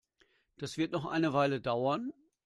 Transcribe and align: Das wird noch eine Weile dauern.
Das 0.57 0.77
wird 0.77 0.91
noch 0.93 1.05
eine 1.05 1.31
Weile 1.33 1.61
dauern. 1.61 2.11